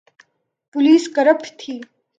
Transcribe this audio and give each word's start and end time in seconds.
Police 0.73 1.03
corrupt 1.15 1.45
تھی۔ 1.59 1.75